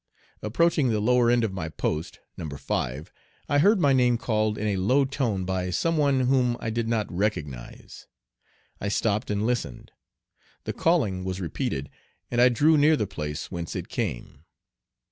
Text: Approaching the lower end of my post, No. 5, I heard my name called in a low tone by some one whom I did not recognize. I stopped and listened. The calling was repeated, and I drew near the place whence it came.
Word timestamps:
Approaching 0.41 0.89
the 0.89 0.99
lower 0.99 1.29
end 1.29 1.43
of 1.43 1.53
my 1.53 1.69
post, 1.69 2.21
No. 2.35 2.49
5, 2.49 3.11
I 3.47 3.59
heard 3.59 3.79
my 3.79 3.93
name 3.93 4.17
called 4.17 4.57
in 4.57 4.65
a 4.65 4.77
low 4.77 5.05
tone 5.05 5.45
by 5.45 5.69
some 5.69 5.95
one 5.95 6.21
whom 6.21 6.57
I 6.59 6.71
did 6.71 6.87
not 6.87 7.05
recognize. 7.13 8.07
I 8.79 8.87
stopped 8.87 9.29
and 9.29 9.45
listened. 9.45 9.91
The 10.63 10.73
calling 10.73 11.23
was 11.23 11.39
repeated, 11.39 11.91
and 12.31 12.41
I 12.41 12.49
drew 12.49 12.79
near 12.79 12.97
the 12.97 13.05
place 13.05 13.51
whence 13.51 13.75
it 13.75 13.89
came. 13.89 14.43